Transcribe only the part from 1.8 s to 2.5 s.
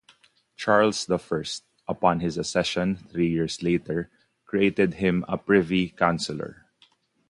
upon his